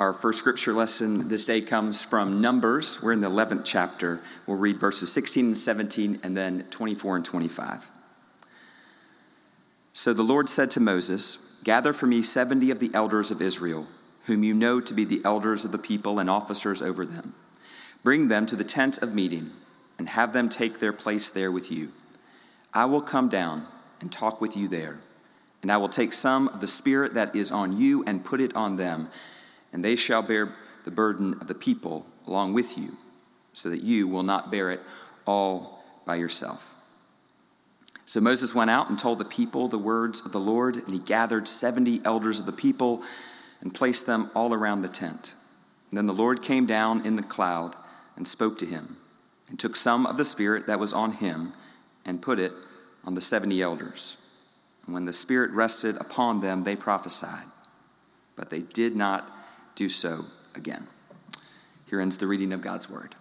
Our 0.00 0.14
first 0.14 0.38
scripture 0.38 0.72
lesson 0.72 1.28
this 1.28 1.44
day 1.44 1.60
comes 1.60 2.02
from 2.02 2.40
Numbers. 2.40 3.02
We're 3.02 3.12
in 3.12 3.20
the 3.20 3.28
11th 3.28 3.66
chapter. 3.66 4.22
We'll 4.46 4.56
read 4.56 4.80
verses 4.80 5.12
16 5.12 5.48
and 5.48 5.58
17 5.58 6.20
and 6.22 6.34
then 6.34 6.64
24 6.70 7.16
and 7.16 7.24
25. 7.26 7.86
So 9.92 10.14
the 10.14 10.22
Lord 10.22 10.48
said 10.48 10.70
to 10.70 10.80
Moses, 10.80 11.36
Gather 11.64 11.92
for 11.92 12.06
me 12.06 12.22
70 12.22 12.70
of 12.70 12.78
the 12.78 12.90
elders 12.94 13.30
of 13.30 13.42
Israel, 13.42 13.88
whom 14.24 14.42
you 14.42 14.54
know 14.54 14.80
to 14.80 14.94
be 14.94 15.04
the 15.04 15.20
elders 15.22 15.66
of 15.66 15.72
the 15.72 15.76
people 15.76 16.18
and 16.18 16.30
officers 16.30 16.80
over 16.80 17.04
them. 17.04 17.34
Bring 18.02 18.28
them 18.28 18.46
to 18.46 18.56
the 18.56 18.64
tent 18.64 18.96
of 19.02 19.14
meeting 19.14 19.50
and 19.98 20.08
have 20.08 20.32
them 20.32 20.48
take 20.48 20.80
their 20.80 20.94
place 20.94 21.28
there 21.28 21.52
with 21.52 21.70
you. 21.70 21.92
I 22.72 22.86
will 22.86 23.02
come 23.02 23.28
down 23.28 23.66
and 24.00 24.10
talk 24.10 24.40
with 24.40 24.56
you 24.56 24.66
there, 24.66 24.98
and 25.60 25.70
I 25.70 25.76
will 25.76 25.90
take 25.90 26.14
some 26.14 26.48
of 26.48 26.62
the 26.62 26.68
Spirit 26.68 27.12
that 27.12 27.36
is 27.36 27.52
on 27.52 27.76
you 27.76 28.02
and 28.04 28.24
put 28.24 28.40
it 28.40 28.56
on 28.56 28.78
them 28.78 29.10
and 29.72 29.84
they 29.84 29.96
shall 29.96 30.22
bear 30.22 30.54
the 30.84 30.90
burden 30.90 31.34
of 31.40 31.46
the 31.46 31.54
people 31.54 32.06
along 32.26 32.52
with 32.52 32.78
you, 32.78 32.96
so 33.52 33.70
that 33.70 33.82
you 33.82 34.08
will 34.08 34.22
not 34.22 34.50
bear 34.50 34.70
it 34.70 34.80
all 35.26 35.84
by 36.04 36.16
yourself. 36.16 36.74
So 38.06 38.20
Moses 38.20 38.54
went 38.54 38.70
out 38.70 38.88
and 38.88 38.98
told 38.98 39.18
the 39.18 39.24
people 39.24 39.68
the 39.68 39.78
words 39.78 40.20
of 40.20 40.32
the 40.32 40.40
Lord, 40.40 40.76
and 40.76 40.92
he 40.92 40.98
gathered 40.98 41.46
70 41.46 42.00
elders 42.04 42.40
of 42.40 42.46
the 42.46 42.52
people 42.52 43.02
and 43.60 43.72
placed 43.72 44.06
them 44.06 44.30
all 44.34 44.52
around 44.52 44.82
the 44.82 44.88
tent. 44.88 45.34
And 45.90 45.98
then 45.98 46.06
the 46.06 46.12
Lord 46.12 46.42
came 46.42 46.66
down 46.66 47.06
in 47.06 47.16
the 47.16 47.22
cloud 47.22 47.76
and 48.16 48.26
spoke 48.26 48.58
to 48.58 48.66
him, 48.66 48.96
and 49.48 49.58
took 49.58 49.76
some 49.76 50.06
of 50.06 50.16
the 50.16 50.24
Spirit 50.24 50.66
that 50.66 50.80
was 50.80 50.92
on 50.92 51.12
him 51.12 51.52
and 52.04 52.22
put 52.22 52.38
it 52.38 52.52
on 53.04 53.14
the 53.14 53.20
70 53.20 53.62
elders. 53.62 54.16
And 54.86 54.94
when 54.94 55.04
the 55.04 55.12
Spirit 55.12 55.50
rested 55.52 55.96
upon 55.96 56.40
them, 56.40 56.64
they 56.64 56.76
prophesied, 56.76 57.46
but 58.34 58.50
they 58.50 58.60
did 58.60 58.96
not 58.96 59.30
do 59.80 59.88
so 59.88 60.26
again. 60.54 60.86
Here 61.86 62.02
ends 62.02 62.18
the 62.18 62.26
reading 62.26 62.52
of 62.52 62.60
God's 62.60 62.90
word. 62.90 63.14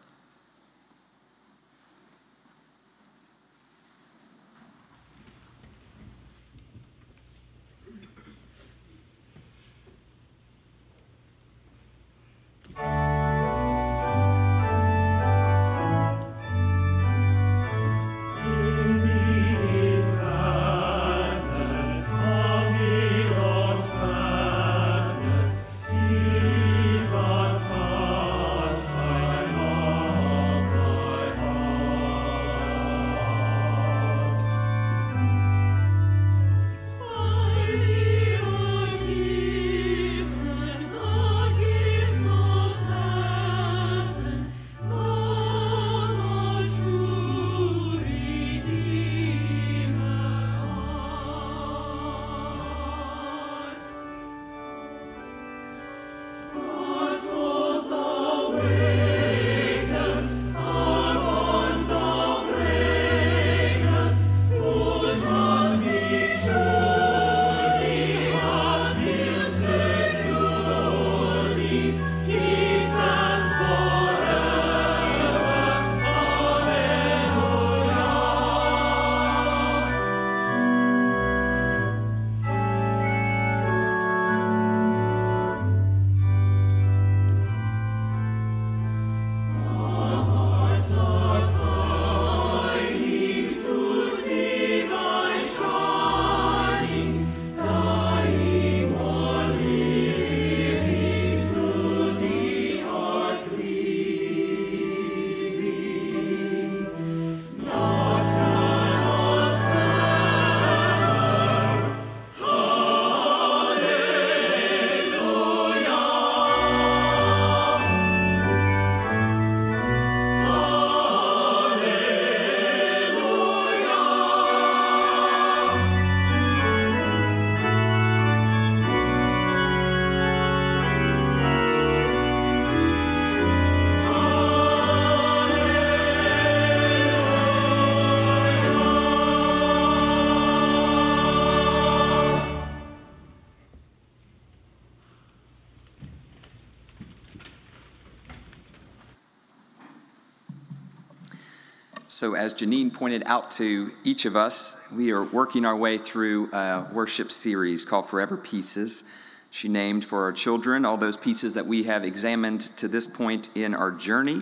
So, 152.20 152.34
as 152.34 152.54
Janine 152.54 152.94
pointed 152.94 153.24
out 153.28 153.50
to 153.52 153.94
each 154.04 154.26
of 154.26 154.36
us, 154.36 154.76
we 154.94 155.14
are 155.14 155.24
working 155.24 155.64
our 155.64 155.78
way 155.78 155.98
through 155.98 156.52
a 156.52 156.86
worship 156.92 157.32
series 157.32 157.86
called 157.86 158.10
Forever 158.10 158.36
Pieces. 158.36 159.06
She 159.52 159.70
named 159.70 160.04
for 160.04 160.24
our 160.24 160.34
children 160.34 160.84
all 160.84 160.98
those 160.98 161.16
pieces 161.16 161.54
that 161.54 161.66
we 161.66 161.84
have 161.84 162.04
examined 162.04 162.60
to 162.76 162.90
this 162.90 163.08
point 163.08 163.48
in 163.56 163.74
our 163.74 163.92
journey. 163.92 164.42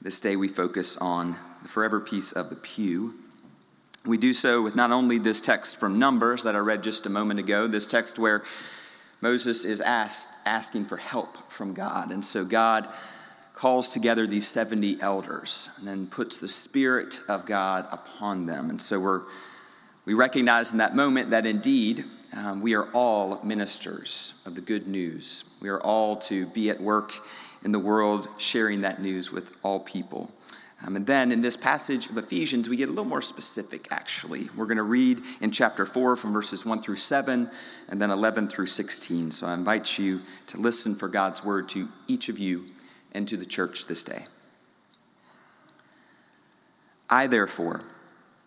This 0.00 0.18
day 0.18 0.36
we 0.36 0.48
focus 0.48 0.96
on 0.96 1.36
the 1.60 1.68
forever 1.68 2.00
piece 2.00 2.32
of 2.32 2.48
the 2.48 2.56
pew. 2.56 3.12
We 4.06 4.16
do 4.16 4.32
so 4.32 4.62
with 4.62 4.74
not 4.74 4.90
only 4.90 5.18
this 5.18 5.42
text 5.42 5.76
from 5.76 5.98
Numbers 5.98 6.44
that 6.44 6.56
I 6.56 6.60
read 6.60 6.82
just 6.82 7.04
a 7.04 7.10
moment 7.10 7.38
ago, 7.38 7.66
this 7.66 7.86
text 7.86 8.18
where 8.18 8.42
Moses 9.20 9.66
is 9.66 9.82
asked, 9.82 10.32
asking 10.46 10.86
for 10.86 10.96
help 10.96 11.52
from 11.52 11.74
God. 11.74 12.10
And 12.10 12.24
so 12.24 12.42
God 12.42 12.88
calls 13.56 13.88
together 13.88 14.26
these 14.26 14.46
70 14.46 15.00
elders 15.00 15.70
and 15.78 15.88
then 15.88 16.06
puts 16.06 16.36
the 16.36 16.46
Spirit 16.46 17.22
of 17.26 17.46
God 17.46 17.88
upon 17.90 18.44
them. 18.44 18.68
And 18.68 18.80
so 18.80 19.00
we're, 19.00 19.22
we 20.04 20.12
recognize 20.12 20.72
in 20.72 20.78
that 20.78 20.94
moment 20.94 21.30
that 21.30 21.46
indeed 21.46 22.04
um, 22.36 22.60
we 22.60 22.74
are 22.74 22.84
all 22.92 23.40
ministers 23.42 24.34
of 24.44 24.54
the 24.54 24.60
good 24.60 24.86
news. 24.86 25.44
We 25.62 25.70
are 25.70 25.80
all 25.80 26.16
to 26.16 26.44
be 26.48 26.68
at 26.68 26.78
work 26.78 27.14
in 27.64 27.72
the 27.72 27.78
world 27.78 28.28
sharing 28.36 28.82
that 28.82 29.00
news 29.00 29.32
with 29.32 29.56
all 29.62 29.80
people. 29.80 30.30
Um, 30.86 30.94
and 30.96 31.06
then 31.06 31.32
in 31.32 31.40
this 31.40 31.56
passage 31.56 32.10
of 32.10 32.18
Ephesians, 32.18 32.68
we 32.68 32.76
get 32.76 32.90
a 32.90 32.92
little 32.92 33.06
more 33.06 33.22
specific, 33.22 33.88
actually. 33.90 34.50
We're 34.54 34.66
going 34.66 34.76
to 34.76 34.82
read 34.82 35.22
in 35.40 35.50
chapter 35.50 35.86
4 35.86 36.16
from 36.16 36.34
verses 36.34 36.66
1 36.66 36.82
through 36.82 36.96
7 36.96 37.50
and 37.88 38.02
then 38.02 38.10
11 38.10 38.48
through 38.48 38.66
16. 38.66 39.30
So 39.32 39.46
I 39.46 39.54
invite 39.54 39.98
you 39.98 40.20
to 40.48 40.58
listen 40.58 40.94
for 40.94 41.08
God's 41.08 41.42
word 41.42 41.70
to 41.70 41.88
each 42.06 42.28
of 42.28 42.38
you 42.38 42.66
and 43.16 43.26
to 43.28 43.36
the 43.36 43.46
church 43.46 43.86
this 43.86 44.02
day. 44.02 44.26
I, 47.08 47.26
therefore, 47.26 47.82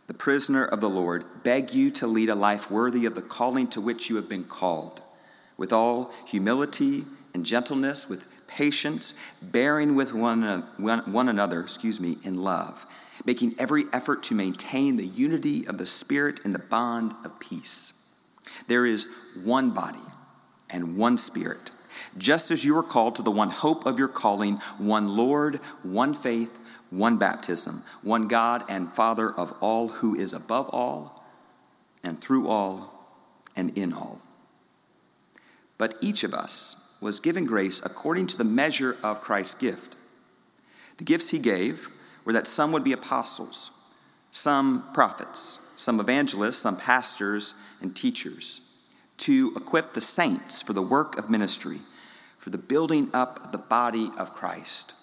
the 0.07 0.13
prisoner 0.13 0.63
of 0.63 0.79
the 0.79 0.89
Lord, 0.89 1.43
beg 1.43 1.73
you 1.73 1.91
to 1.91 2.07
lead 2.07 2.29
a 2.29 2.35
life 2.35 2.69
worthy 2.69 3.05
of 3.05 3.15
the 3.15 3.21
calling 3.21 3.67
to 3.69 3.81
which 3.81 4.09
you 4.09 4.15
have 4.17 4.29
been 4.29 4.43
called, 4.43 5.01
with 5.57 5.73
all 5.73 6.13
humility 6.25 7.05
and 7.33 7.45
gentleness, 7.45 8.07
with 8.07 8.25
patience, 8.47 9.13
bearing 9.41 9.95
with 9.95 10.13
one, 10.13 10.63
one, 10.77 11.29
another, 11.29 11.61
excuse 11.61 11.99
me, 11.99 12.17
in 12.23 12.37
love, 12.37 12.85
making 13.25 13.55
every 13.59 13.85
effort 13.93 14.23
to 14.23 14.35
maintain 14.35 14.97
the 14.97 15.05
unity 15.05 15.67
of 15.67 15.77
the 15.77 15.85
Spirit 15.85 16.41
in 16.45 16.53
the 16.53 16.59
bond 16.59 17.13
of 17.23 17.39
peace. 17.39 17.93
There 18.67 18.85
is 18.85 19.07
one 19.43 19.71
body 19.71 19.99
and 20.69 20.97
one 20.97 21.17
Spirit 21.17 21.71
just 22.17 22.51
as 22.51 22.63
you 22.65 22.77
are 22.77 22.83
called 22.83 23.15
to 23.15 23.21
the 23.21 23.31
one 23.31 23.49
hope 23.49 23.85
of 23.85 23.99
your 23.99 24.07
calling, 24.07 24.57
one 24.77 25.15
Lord, 25.15 25.57
one 25.83 26.13
faith, 26.13 26.57
one 26.89 27.17
baptism, 27.17 27.83
one 28.01 28.27
God 28.27 28.63
and 28.67 28.91
Father 28.91 29.31
of 29.31 29.53
all, 29.61 29.87
who 29.87 30.15
is 30.15 30.33
above 30.33 30.69
all, 30.69 31.23
and 32.03 32.19
through 32.19 32.47
all, 32.47 32.93
and 33.55 33.77
in 33.77 33.93
all. 33.93 34.21
But 35.77 35.97
each 36.01 36.23
of 36.23 36.33
us 36.33 36.75
was 37.01 37.19
given 37.19 37.45
grace 37.45 37.81
according 37.83 38.27
to 38.27 38.37
the 38.37 38.43
measure 38.43 38.97
of 39.03 39.21
Christ's 39.21 39.53
gift. 39.55 39.95
The 40.97 41.03
gifts 41.03 41.29
he 41.29 41.39
gave 41.39 41.89
were 42.25 42.33
that 42.33 42.47
some 42.47 42.71
would 42.71 42.83
be 42.83 42.91
apostles, 42.91 43.71
some 44.31 44.83
prophets, 44.93 45.59
some 45.75 45.99
evangelists, 45.99 46.57
some 46.57 46.75
pastors, 46.75 47.53
and 47.81 47.95
teachers, 47.95 48.61
to 49.19 49.53
equip 49.55 49.93
the 49.93 50.01
saints 50.01 50.61
for 50.61 50.73
the 50.73 50.81
work 50.81 51.17
of 51.17 51.29
ministry, 51.29 51.79
for 52.37 52.49
the 52.49 52.57
building 52.57 53.09
up 53.13 53.43
of 53.45 53.51
the 53.51 53.57
body 53.57 54.11
of 54.17 54.33
Christ, 54.33 54.93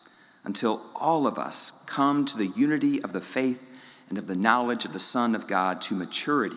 until 0.44 0.82
all 0.94 1.26
of 1.26 1.38
us 1.38 1.72
come 1.86 2.24
to 2.24 2.36
the 2.36 2.48
unity 2.48 3.02
of 3.02 3.12
the 3.12 3.20
faith 3.20 3.64
and 4.08 4.18
of 4.18 4.26
the 4.26 4.36
knowledge 4.36 4.84
of 4.84 4.92
the 4.92 4.98
Son 4.98 5.34
of 5.34 5.46
God 5.46 5.80
to 5.82 5.94
maturity, 5.94 6.56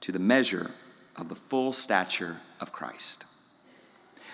to 0.00 0.12
the 0.12 0.18
measure 0.18 0.70
of 1.16 1.28
the 1.28 1.34
full 1.34 1.72
stature 1.72 2.40
of 2.60 2.72
Christ. 2.72 3.24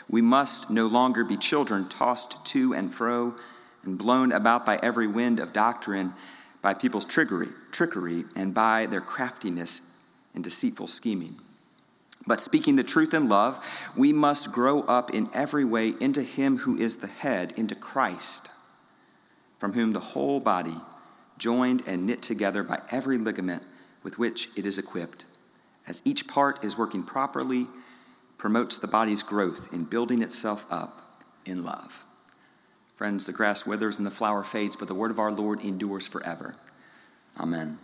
We 0.08 0.22
must 0.22 0.70
no 0.70 0.86
longer 0.86 1.24
be 1.24 1.36
children 1.36 1.88
tossed 1.88 2.44
to 2.46 2.74
and 2.74 2.92
fro 2.92 3.34
and 3.84 3.96
blown 3.96 4.32
about 4.32 4.66
by 4.66 4.78
every 4.82 5.06
wind 5.06 5.40
of 5.40 5.52
doctrine, 5.52 6.14
by 6.60 6.74
people's 6.74 7.04
trickery, 7.04 7.48
trickery 7.70 8.24
and 8.36 8.54
by 8.54 8.86
their 8.86 9.00
craftiness 9.00 9.80
and 10.34 10.42
deceitful 10.42 10.86
scheming. 10.86 11.38
But 12.26 12.40
speaking 12.40 12.76
the 12.76 12.84
truth 12.84 13.14
in 13.14 13.28
love, 13.28 13.64
we 13.96 14.12
must 14.12 14.52
grow 14.52 14.82
up 14.82 15.12
in 15.12 15.28
every 15.34 15.64
way 15.64 15.94
into 16.00 16.22
Him 16.22 16.58
who 16.58 16.76
is 16.76 16.96
the 16.96 17.08
head, 17.08 17.52
into 17.56 17.74
Christ, 17.74 18.48
from 19.58 19.72
whom 19.72 19.92
the 19.92 20.00
whole 20.00 20.40
body, 20.40 20.76
joined 21.38 21.82
and 21.86 22.06
knit 22.06 22.22
together 22.22 22.62
by 22.62 22.80
every 22.90 23.18
ligament 23.18 23.64
with 24.02 24.18
which 24.18 24.48
it 24.56 24.66
is 24.66 24.78
equipped, 24.78 25.24
as 25.86 26.02
each 26.04 26.28
part 26.28 26.64
is 26.64 26.78
working 26.78 27.02
properly, 27.02 27.66
promotes 28.38 28.76
the 28.76 28.86
body's 28.86 29.22
growth 29.22 29.72
in 29.72 29.84
building 29.84 30.22
itself 30.22 30.64
up 30.70 31.24
in 31.44 31.64
love. 31.64 32.04
Friends, 32.96 33.26
the 33.26 33.32
grass 33.32 33.66
withers 33.66 33.98
and 33.98 34.06
the 34.06 34.10
flower 34.10 34.44
fades, 34.44 34.76
but 34.76 34.86
the 34.86 34.94
word 34.94 35.10
of 35.10 35.18
our 35.18 35.30
Lord 35.32 35.60
endures 35.60 36.06
forever. 36.06 36.54
Amen. 37.38 37.78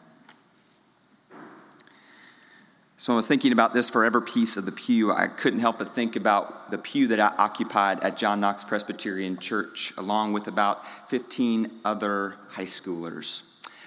So 3.00 3.12
I 3.12 3.17
was 3.17 3.29
thinking 3.29 3.53
about 3.53 3.75
this 3.75 3.89
forever 3.89 4.21
piece 4.21 4.56
of 4.56 4.67
the 4.67 4.73
pew. 4.73 5.12
I 5.12 5.29
couldn't 5.29 5.61
help 5.61 5.79
but 5.79 5.95
think 5.95 6.17
about 6.17 6.73
the 6.73 6.79
pew 6.79 7.06
that 7.06 7.21
I 7.21 7.33
occupied 7.39 8.03
at 8.03 8.17
John 8.17 8.41
Knox 8.41 8.65
Presbyterian 8.65 9.39
Church, 9.39 9.93
along 9.97 10.33
with 10.33 10.49
about 10.49 10.85
15 11.09 11.71
other 11.85 12.35
high 12.49 12.65
schoolers. 12.65 13.43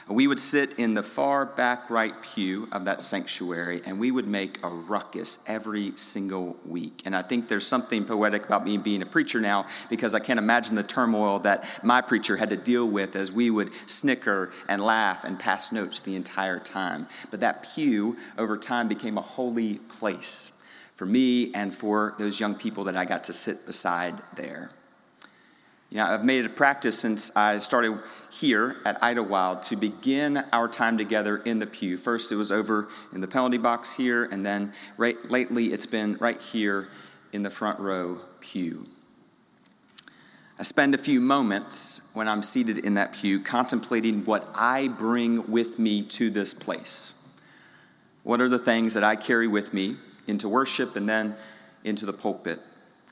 We 0.08 0.28
would 0.28 0.40
sit 0.40 0.74
in 0.80 0.94
the 0.94 1.04
far 1.04 1.46
back 1.46 1.90
right 1.90 2.14
pew 2.22 2.68
of 2.72 2.86
that 2.86 3.02
sanctuary 3.02 3.82
and 3.86 4.00
we 4.00 4.12
would 4.12 4.28
make 4.28 4.64
a 4.64 4.70
ruckus 4.70 5.40
every 5.48 5.94
single 5.96 6.58
week. 6.66 7.04
And 7.06 7.16
I 7.16 7.22
think 7.22 7.48
there's 7.48 7.68
something 7.68 8.06
poetic 8.06 8.46
about 8.46 8.66
me 8.66 8.78
being 8.78 9.02
a 9.02 9.06
preacher 9.06 9.40
now 9.40 9.68
because 9.90 10.14
I 10.14 10.20
can't 10.20 10.40
imagine 10.40 10.76
the 10.76 10.84
turmoil 10.84 11.40
that 11.40 11.66
my 11.84 12.02
preacher 12.02 12.36
had 12.36 12.50
to 12.50 12.58
deal 12.58 12.88
with 12.88 13.16
as 13.16 13.32
we 13.32 13.50
would 13.50 13.72
snicker 13.88 14.52
and 14.68 14.82
laugh 14.82 15.24
and 15.24 15.40
pass 15.40 15.72
notes 15.72 16.00
the 16.00 16.16
entire 16.16 16.60
time. 16.60 17.08
But 17.30 17.40
that 17.42 17.64
pew 17.64 18.18
over 18.38 18.58
time 18.58 18.88
became 18.88 19.18
a 19.18 19.22
holy 19.22 19.76
place 19.76 20.52
for 20.96 21.06
me 21.06 21.54
and 21.54 21.74
for 21.74 22.16
those 22.20 22.40
young 22.40 22.56
people 22.56 22.84
that 22.84 22.96
I 22.96 23.06
got 23.06 23.24
to 23.26 23.34
sit 23.34 23.66
beside 23.66 24.22
there. 24.36 24.72
You 25.92 25.98
know, 25.98 26.06
I've 26.06 26.24
made 26.24 26.46
it 26.46 26.46
a 26.46 26.54
practice 26.54 26.98
since 26.98 27.32
I 27.36 27.58
started 27.58 28.00
here 28.32 28.78
at 28.86 29.04
Idlewild 29.04 29.62
to 29.64 29.76
begin 29.76 30.42
our 30.54 30.70
time 30.70 30.98
together 30.98 31.40
in 31.40 31.60
the 31.60 31.68
pew. 31.68 31.98
First, 31.98 32.32
it 32.32 32.38
was 32.38 32.50
over 32.50 32.88
in 33.12 33.20
the 33.20 33.28
penalty 33.28 33.58
box 33.58 33.94
here, 33.94 34.24
and 34.32 34.46
then 34.46 34.72
right, 34.96 35.18
lately 35.30 35.74
it's 35.74 35.86
been 35.86 36.16
right 36.22 36.42
here 36.42 36.88
in 37.34 37.44
the 37.44 37.50
front 37.50 37.78
row 37.82 38.22
pew. 38.40 38.88
I 40.58 40.64
spend 40.64 40.96
a 40.96 40.98
few 40.98 41.20
moments 41.20 42.00
when 42.14 42.30
I'm 42.30 42.42
seated 42.42 42.78
in 42.78 42.94
that 42.94 43.12
pew 43.12 43.42
contemplating 43.42 44.24
what 44.24 44.48
I 44.56 44.88
bring 44.88 45.52
with 45.52 45.78
me 45.78 46.04
to 46.04 46.30
this 46.30 46.54
place. 46.54 47.14
What 48.24 48.40
are 48.40 48.48
the 48.48 48.60
things 48.60 48.94
that 48.94 49.04
I 49.04 49.18
carry 49.18 49.48
with 49.48 49.74
me 49.74 49.98
into 50.26 50.48
worship 50.48 50.96
and 50.96 51.10
then 51.10 51.36
into 51.84 52.06
the 52.06 52.14
pulpit? 52.14 52.62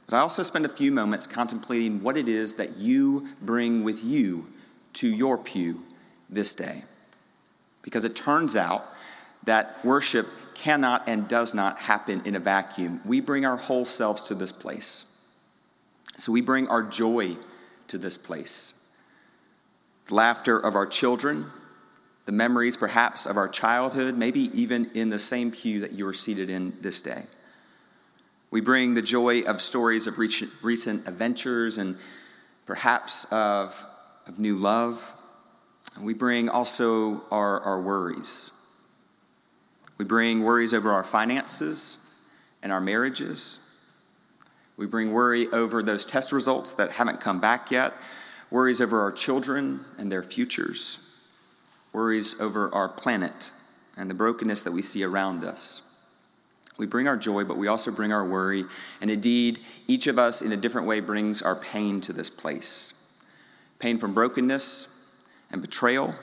But 0.09 0.17
I 0.17 0.21
also 0.21 0.41
spend 0.41 0.65
a 0.65 0.69
few 0.69 0.91
moments 0.91 1.27
contemplating 1.27 2.01
what 2.01 2.17
it 2.17 2.27
is 2.27 2.55
that 2.55 2.77
you 2.77 3.29
bring 3.43 3.83
with 3.83 4.03
you 4.03 4.47
to 4.93 5.07
your 5.07 5.37
pew 5.37 5.83
this 6.29 6.53
day. 6.53 6.83
Because 7.83 8.05
it 8.05 8.15
turns 8.15 8.55
out 8.55 8.85
that 9.43 9.85
worship 9.85 10.25
cannot 10.55 11.07
and 11.07 11.27
does 11.27 11.53
not 11.53 11.77
happen 11.77 12.23
in 12.25 12.35
a 12.35 12.39
vacuum. 12.39 13.01
We 13.05 13.21
bring 13.21 13.45
our 13.45 13.55
whole 13.55 13.85
selves 13.85 14.23
to 14.23 14.35
this 14.35 14.51
place. 14.51 15.05
So 16.17 16.31
we 16.31 16.41
bring 16.41 16.67
our 16.69 16.81
joy 16.81 17.37
to 17.89 17.99
this 17.99 18.17
place. 18.17 18.73
The 20.07 20.15
laughter 20.15 20.59
of 20.59 20.75
our 20.75 20.87
children, 20.87 21.45
the 22.25 22.31
memories 22.31 22.77
perhaps 22.77 23.27
of 23.27 23.37
our 23.37 23.47
childhood, 23.47 24.17
maybe 24.17 24.49
even 24.59 24.89
in 24.95 25.09
the 25.09 25.19
same 25.19 25.51
pew 25.51 25.81
that 25.81 25.91
you 25.91 26.07
are 26.07 26.13
seated 26.13 26.49
in 26.49 26.75
this 26.81 26.99
day. 26.99 27.25
We 28.51 28.61
bring 28.61 28.95
the 28.95 29.01
joy 29.01 29.41
of 29.41 29.61
stories 29.61 30.07
of 30.07 30.17
recent 30.17 31.07
adventures 31.07 31.77
and 31.77 31.97
perhaps 32.65 33.25
of, 33.31 33.85
of 34.25 34.39
new 34.39 34.55
love. 34.55 35.13
And 35.95 36.05
we 36.05 36.13
bring 36.13 36.49
also 36.49 37.23
our, 37.31 37.59
our 37.61 37.81
worries. 37.81 38.51
We 39.97 40.05
bring 40.05 40.43
worries 40.43 40.73
over 40.73 40.91
our 40.91 41.03
finances 41.03 41.97
and 42.63 42.71
our 42.71 42.81
marriages. 42.81 43.59
We 44.77 44.85
bring 44.85 45.11
worry 45.11 45.47
over 45.49 45.83
those 45.83 46.05
test 46.05 46.31
results 46.31 46.73
that 46.75 46.91
haven't 46.91 47.19
come 47.19 47.39
back 47.39 47.69
yet, 47.69 47.93
worries 48.49 48.81
over 48.81 49.01
our 49.01 49.11
children 49.11 49.83
and 49.97 50.11
their 50.11 50.23
futures, 50.23 50.99
worries 51.91 52.35
over 52.39 52.73
our 52.73 52.87
planet 52.87 53.51
and 53.97 54.09
the 54.09 54.13
brokenness 54.13 54.61
that 54.61 54.71
we 54.71 54.81
see 54.81 55.03
around 55.03 55.43
us. 55.43 55.81
We 56.79 56.85
bring 56.85 57.09
our 57.09 57.17
joy, 57.17 57.43
but 57.43 57.57
we 57.57 57.67
also 57.67 57.91
bring 57.91 58.13
our 58.13 58.25
worry. 58.25 58.63
And 59.01 59.11
indeed, 59.11 59.59
each 59.87 60.07
of 60.07 60.17
us 60.17 60.41
in 60.41 60.53
a 60.53 60.57
different 60.57 60.87
way 60.87 61.01
brings 61.01 61.41
our 61.41 61.57
pain 61.57 62.01
to 62.01 62.13
this 62.13 62.29
place 62.29 62.93
pain 63.79 63.97
from 63.97 64.13
brokenness 64.13 64.89
and 65.51 65.61
betrayal, 65.61 66.13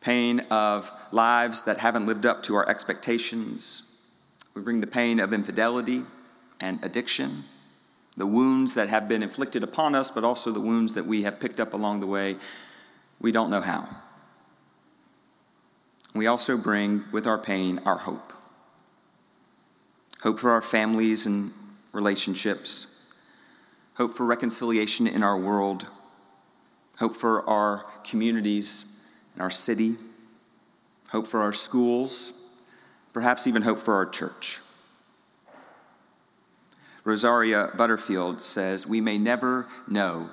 pain 0.00 0.40
of 0.50 0.90
lives 1.12 1.62
that 1.62 1.78
haven't 1.78 2.06
lived 2.06 2.26
up 2.26 2.42
to 2.42 2.56
our 2.56 2.68
expectations. 2.68 3.84
We 4.54 4.62
bring 4.62 4.80
the 4.80 4.88
pain 4.88 5.20
of 5.20 5.32
infidelity 5.32 6.02
and 6.58 6.84
addiction, 6.84 7.44
the 8.16 8.26
wounds 8.26 8.74
that 8.74 8.88
have 8.88 9.06
been 9.06 9.22
inflicted 9.22 9.62
upon 9.62 9.94
us, 9.94 10.10
but 10.10 10.24
also 10.24 10.50
the 10.50 10.60
wounds 10.60 10.94
that 10.94 11.06
we 11.06 11.22
have 11.22 11.38
picked 11.38 11.60
up 11.60 11.72
along 11.72 12.00
the 12.00 12.08
way. 12.08 12.36
We 13.20 13.30
don't 13.30 13.48
know 13.48 13.60
how. 13.60 13.88
We 16.16 16.26
also 16.26 16.56
bring 16.56 17.04
with 17.12 17.28
our 17.28 17.38
pain 17.38 17.80
our 17.84 17.98
hope 17.98 18.32
hope 20.22 20.38
for 20.38 20.50
our 20.50 20.62
families 20.62 21.26
and 21.26 21.52
relationships, 21.92 22.86
hope 23.94 24.16
for 24.16 24.26
reconciliation 24.26 25.06
in 25.06 25.22
our 25.22 25.38
world, 25.38 25.86
hope 26.98 27.14
for 27.14 27.48
our 27.48 27.86
communities 28.04 28.84
and 29.34 29.42
our 29.42 29.50
city, 29.50 29.96
hope 31.10 31.26
for 31.26 31.40
our 31.40 31.52
schools, 31.52 32.32
perhaps 33.12 33.46
even 33.46 33.62
hope 33.62 33.78
for 33.78 33.94
our 33.94 34.06
church. 34.06 34.60
Rosaria 37.04 37.70
Butterfield 37.76 38.42
says, 38.42 38.86
We 38.86 39.00
may 39.00 39.16
never 39.16 39.66
know 39.88 40.28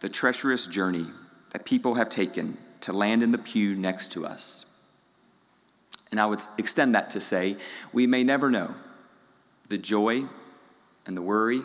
the 0.00 0.08
treacherous 0.08 0.66
journey 0.66 1.06
that 1.50 1.64
people 1.64 1.94
have 1.94 2.08
taken 2.08 2.56
to 2.80 2.92
land 2.92 3.22
in 3.22 3.32
the 3.32 3.38
pew 3.38 3.74
next 3.74 4.12
to 4.12 4.26
us. 4.26 4.64
And 6.10 6.20
I 6.20 6.26
would 6.26 6.42
extend 6.58 6.94
that 6.94 7.10
to 7.10 7.20
say, 7.20 7.56
we 7.92 8.06
may 8.06 8.24
never 8.24 8.50
know 8.50 8.74
the 9.68 9.78
joy 9.78 10.24
and 11.06 11.16
the 11.16 11.22
worry, 11.22 11.62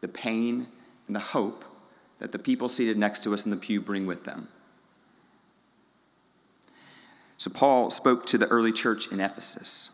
the 0.00 0.08
pain 0.08 0.66
and 1.06 1.16
the 1.16 1.20
hope 1.20 1.64
that 2.18 2.32
the 2.32 2.38
people 2.38 2.68
seated 2.68 2.96
next 2.96 3.24
to 3.24 3.34
us 3.34 3.44
in 3.44 3.50
the 3.50 3.56
pew 3.56 3.80
bring 3.80 4.06
with 4.06 4.24
them. 4.24 4.48
So, 7.36 7.50
Paul 7.50 7.90
spoke 7.90 8.26
to 8.26 8.38
the 8.38 8.46
early 8.46 8.70
church 8.70 9.10
in 9.10 9.18
Ephesus. 9.18 9.90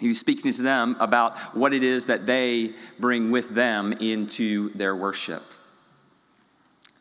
He 0.00 0.08
was 0.08 0.18
speaking 0.18 0.52
to 0.52 0.62
them 0.62 0.96
about 0.98 1.38
what 1.54 1.72
it 1.72 1.84
is 1.84 2.06
that 2.06 2.26
they 2.26 2.72
bring 2.98 3.30
with 3.30 3.50
them 3.50 3.92
into 3.92 4.70
their 4.70 4.96
worship. 4.96 5.44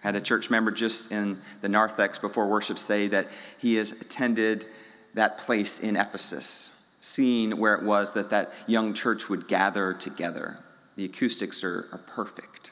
I 0.04 0.08
had 0.08 0.16
a 0.16 0.22
church 0.22 0.52
member 0.52 0.70
just 0.70 1.12
in 1.12 1.42
the 1.62 1.70
narthex 1.70 2.20
before 2.20 2.48
worship 2.48 2.78
say 2.78 3.08
that 3.08 3.28
he 3.58 3.76
has 3.76 3.92
attended 3.92 4.68
that 5.16 5.40
place 5.40 5.80
in 5.80 5.96
Ephesus 5.96 6.72
seeing 7.02 7.58
where 7.58 7.76
it 7.76 7.84
was 7.84 8.14
that 8.14 8.30
that 8.30 8.54
young 8.68 8.94
church 8.94 9.28
would 9.28 9.48
gather 9.48 9.94
together. 9.94 10.60
the 10.96 11.06
acoustics 11.06 11.64
are, 11.64 11.88
are 11.92 12.02
perfect. 12.06 12.72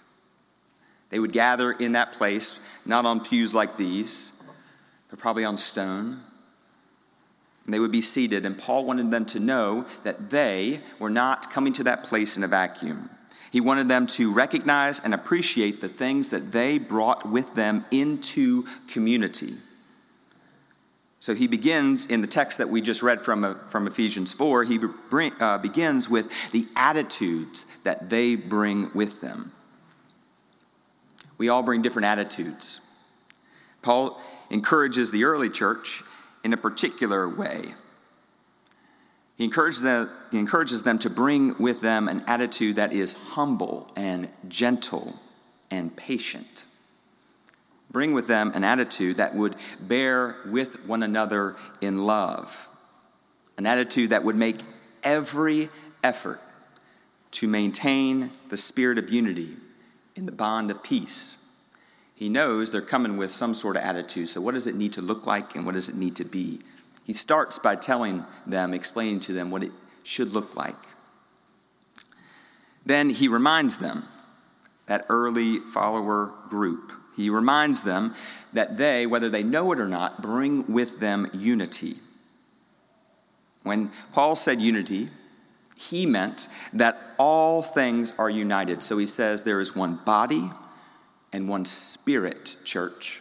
They 1.09 1.19
would 1.19 1.33
gather 1.33 1.71
in 1.71 1.93
that 1.93 2.13
place, 2.13 2.59
not 2.85 3.05
on 3.05 3.21
pews 3.21 3.53
like 3.53 3.75
these, 3.77 4.31
but 5.09 5.19
probably 5.19 5.43
on 5.43 5.57
stone. 5.57 6.21
And 7.65 7.73
they 7.73 7.79
would 7.79 7.91
be 7.91 8.01
seated, 8.01 8.45
and 8.45 8.57
Paul 8.57 8.85
wanted 8.85 9.09
them 9.09 9.25
to 9.27 9.39
know 9.39 9.85
that 10.03 10.29
they 10.29 10.81
were 10.99 11.09
not 11.09 11.51
coming 11.51 11.73
to 11.73 11.83
that 11.85 12.03
place 12.03 12.37
in 12.37 12.43
a 12.43 12.47
vacuum. 12.47 13.09
He 13.51 13.61
wanted 13.61 13.87
them 13.87 14.05
to 14.07 14.31
recognize 14.31 14.99
and 14.99 15.13
appreciate 15.13 15.81
the 15.81 15.89
things 15.89 16.29
that 16.29 16.51
they 16.51 16.77
brought 16.77 17.27
with 17.27 17.55
them 17.55 17.85
into 17.89 18.67
community. 18.87 19.55
So 21.19 21.35
he 21.35 21.47
begins 21.47 22.05
in 22.05 22.21
the 22.21 22.27
text 22.27 22.59
that 22.59 22.69
we 22.69 22.81
just 22.81 23.03
read 23.03 23.25
from, 23.25 23.43
uh, 23.43 23.55
from 23.67 23.87
Ephesians 23.87 24.31
4, 24.31 24.63
he 24.63 24.77
bring, 24.77 25.33
uh, 25.39 25.57
begins 25.57 26.09
with 26.09 26.29
the 26.51 26.67
attitudes 26.77 27.65
that 27.83 28.09
they 28.09 28.35
bring 28.35 28.89
with 28.93 29.19
them. 29.19 29.51
We 31.37 31.49
all 31.49 31.61
bring 31.61 31.81
different 31.81 32.05
attitudes. 32.05 32.79
Paul 33.81 34.21
encourages 34.49 35.11
the 35.11 35.25
early 35.25 35.49
church 35.49 36.03
in 36.43 36.53
a 36.53 36.57
particular 36.57 37.27
way. 37.27 37.73
He 39.35 39.43
encourages, 39.43 39.81
them, 39.81 40.09
he 40.31 40.37
encourages 40.37 40.83
them 40.83 40.99
to 40.99 41.09
bring 41.09 41.57
with 41.57 41.81
them 41.81 42.07
an 42.07 42.23
attitude 42.27 42.77
that 42.77 42.93
is 42.93 43.13
humble 43.13 43.91
and 43.95 44.29
gentle 44.47 45.19
and 45.69 45.95
patient 45.95 46.65
bring 47.91 48.13
with 48.13 48.27
them 48.27 48.51
an 48.53 48.63
attitude 48.63 49.17
that 49.17 49.35
would 49.35 49.55
bear 49.79 50.37
with 50.45 50.85
one 50.85 51.03
another 51.03 51.55
in 51.81 52.05
love, 52.05 52.67
an 53.57 53.65
attitude 53.65 54.11
that 54.11 54.23
would 54.23 54.35
make 54.35 54.57
every 55.03 55.69
effort 56.03 56.41
to 57.31 57.47
maintain 57.47 58.31
the 58.49 58.57
spirit 58.57 58.97
of 58.97 59.09
unity 59.09 59.55
in 60.15 60.25
the 60.25 60.31
bond 60.31 60.71
of 60.71 60.83
peace. 60.83 61.35
He 62.15 62.27
knows 62.27 62.71
they're 62.71 62.81
coming 62.81 63.17
with 63.17 63.31
some 63.31 63.53
sort 63.53 63.77
of 63.77 63.83
attitude. 63.83 64.27
So, 64.27 64.41
what 64.41 64.53
does 64.53 64.67
it 64.67 64.75
need 64.75 64.93
to 64.93 65.01
look 65.01 65.25
like 65.25 65.55
and 65.55 65.65
what 65.65 65.75
does 65.75 65.87
it 65.87 65.95
need 65.95 66.17
to 66.17 66.25
be? 66.25 66.59
He 67.05 67.13
starts 67.13 67.57
by 67.57 67.75
telling 67.75 68.25
them, 68.45 68.73
explaining 68.73 69.21
to 69.21 69.33
them 69.33 69.51
what 69.51 69.63
it 69.63 69.71
should 70.03 70.33
look 70.33 70.55
like. 70.55 70.75
Then 72.85 73.09
he 73.09 73.27
reminds 73.27 73.77
them, 73.77 74.05
that 74.87 75.05
early 75.07 75.59
follower 75.59 76.33
group, 76.49 76.91
he 77.19 77.29
reminds 77.29 77.81
them 77.81 78.15
that 78.53 78.77
they, 78.77 79.05
whether 79.05 79.29
they 79.29 79.43
know 79.43 79.73
it 79.73 79.79
or 79.81 79.89
not, 79.89 80.21
bring 80.21 80.71
with 80.71 81.01
them 81.01 81.29
unity. 81.33 81.97
When 83.63 83.91
Paul 84.13 84.37
said 84.37 84.61
unity, 84.61 85.09
he 85.75 86.05
meant 86.05 86.47
that 86.71 86.97
all 87.17 87.61
things 87.61 88.13
are 88.17 88.29
united. 88.29 88.81
So 88.81 88.97
he 88.97 89.05
says 89.05 89.43
there 89.43 89.59
is 89.59 89.75
one 89.75 89.99
body 90.05 90.49
and 91.33 91.49
one 91.49 91.65
spirit, 91.65 92.55
church. 92.63 93.19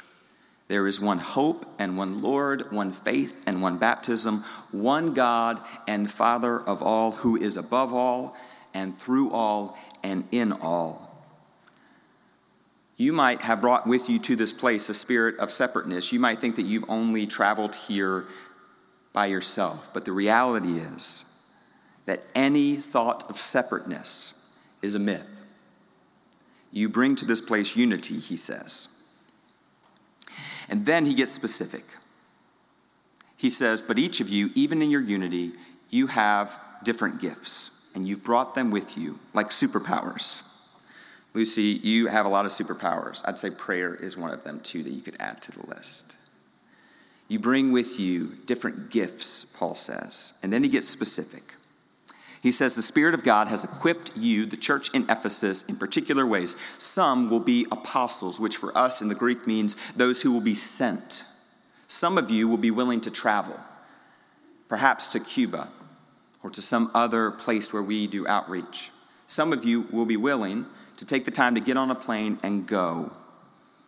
There 0.68 0.86
is 0.86 1.00
one 1.00 1.18
hope 1.18 1.66
and 1.80 1.98
one 1.98 2.22
Lord, 2.22 2.70
one 2.70 2.92
faith 2.92 3.42
and 3.46 3.60
one 3.60 3.78
baptism, 3.78 4.44
one 4.70 5.12
God 5.12 5.60
and 5.88 6.08
Father 6.08 6.60
of 6.60 6.82
all, 6.82 7.10
who 7.10 7.34
is 7.34 7.56
above 7.56 7.92
all 7.92 8.36
and 8.72 8.96
through 8.96 9.32
all 9.32 9.76
and 10.04 10.22
in 10.30 10.52
all 10.52 11.07
you 12.98 13.12
might 13.12 13.40
have 13.42 13.60
brought 13.60 13.86
with 13.86 14.10
you 14.10 14.18
to 14.18 14.34
this 14.34 14.52
place 14.52 14.88
a 14.88 14.94
spirit 14.94 15.38
of 15.38 15.52
separateness. 15.52 16.12
You 16.12 16.18
might 16.18 16.40
think 16.40 16.56
that 16.56 16.66
you've 16.66 16.90
only 16.90 17.26
traveled 17.26 17.76
here 17.76 18.26
by 19.12 19.26
yourself. 19.26 19.90
But 19.94 20.04
the 20.04 20.12
reality 20.12 20.80
is 20.80 21.24
that 22.06 22.24
any 22.34 22.76
thought 22.76 23.30
of 23.30 23.40
separateness 23.40 24.34
is 24.82 24.96
a 24.96 24.98
myth. 24.98 25.28
You 26.72 26.88
bring 26.88 27.14
to 27.16 27.24
this 27.24 27.40
place 27.40 27.76
unity, 27.76 28.18
he 28.18 28.36
says. 28.36 28.88
And 30.68 30.84
then 30.84 31.06
he 31.06 31.14
gets 31.14 31.32
specific. 31.32 31.84
He 33.36 33.48
says, 33.48 33.80
But 33.80 34.00
each 34.00 34.20
of 34.20 34.28
you, 34.28 34.50
even 34.56 34.82
in 34.82 34.90
your 34.90 35.00
unity, 35.00 35.52
you 35.88 36.08
have 36.08 36.58
different 36.82 37.20
gifts, 37.20 37.70
and 37.94 38.08
you've 38.08 38.24
brought 38.24 38.56
them 38.56 38.72
with 38.72 38.98
you 38.98 39.20
like 39.34 39.50
superpowers. 39.50 40.42
Lucy, 41.34 41.80
you 41.82 42.06
have 42.06 42.26
a 42.26 42.28
lot 42.28 42.46
of 42.46 42.52
superpowers. 42.52 43.22
I'd 43.24 43.38
say 43.38 43.50
prayer 43.50 43.94
is 43.94 44.16
one 44.16 44.32
of 44.32 44.44
them, 44.44 44.60
too, 44.60 44.82
that 44.82 44.92
you 44.92 45.02
could 45.02 45.16
add 45.20 45.42
to 45.42 45.52
the 45.52 45.66
list. 45.66 46.16
You 47.28 47.38
bring 47.38 47.72
with 47.72 48.00
you 48.00 48.36
different 48.46 48.90
gifts, 48.90 49.44
Paul 49.54 49.74
says. 49.74 50.32
And 50.42 50.52
then 50.52 50.62
he 50.62 50.68
gets 50.68 50.88
specific. 50.88 51.54
He 52.42 52.52
says, 52.52 52.74
The 52.74 52.82
Spirit 52.82 53.14
of 53.14 53.22
God 53.22 53.48
has 53.48 53.64
equipped 53.64 54.16
you, 54.16 54.46
the 54.46 54.56
church 54.56 54.90
in 54.94 55.08
Ephesus, 55.10 55.64
in 55.68 55.76
particular 55.76 56.26
ways. 56.26 56.56
Some 56.78 57.28
will 57.28 57.40
be 57.40 57.66
apostles, 57.70 58.40
which 58.40 58.56
for 58.56 58.76
us 58.76 59.02
in 59.02 59.08
the 59.08 59.14
Greek 59.14 59.46
means 59.46 59.76
those 59.96 60.22
who 60.22 60.32
will 60.32 60.40
be 60.40 60.54
sent. 60.54 61.24
Some 61.88 62.16
of 62.16 62.30
you 62.30 62.48
will 62.48 62.58
be 62.58 62.70
willing 62.70 63.00
to 63.02 63.10
travel, 63.10 63.58
perhaps 64.68 65.08
to 65.08 65.20
Cuba 65.20 65.68
or 66.42 66.50
to 66.50 66.62
some 66.62 66.90
other 66.94 67.30
place 67.30 67.72
where 67.72 67.82
we 67.82 68.06
do 68.06 68.26
outreach. 68.26 68.90
Some 69.26 69.52
of 69.52 69.64
you 69.64 69.82
will 69.90 70.06
be 70.06 70.16
willing 70.16 70.66
to 70.98 71.06
take 71.06 71.24
the 71.24 71.30
time 71.30 71.54
to 71.54 71.60
get 71.60 71.76
on 71.76 71.90
a 71.90 71.94
plane 71.94 72.38
and 72.42 72.66
go. 72.66 73.10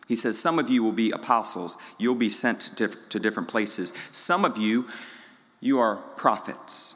He 0.09 0.17
says, 0.17 0.38
Some 0.38 0.59
of 0.59 0.71
you 0.71 0.83
will 0.83 0.93
be 0.93 1.11
apostles. 1.11 1.76
You'll 1.99 2.14
be 2.14 2.31
sent 2.31 2.76
to, 2.79 2.88
to 2.88 3.21
different 3.21 3.49
places. 3.49 3.93
Some 4.12 4.45
of 4.45 4.57
you, 4.57 4.87
you 5.61 5.79
are 5.79 5.97
prophets, 6.17 6.95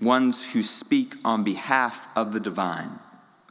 ones 0.00 0.44
who 0.44 0.62
speak 0.62 1.14
on 1.24 1.44
behalf 1.44 2.08
of 2.16 2.32
the 2.32 2.40
divine. 2.40 2.98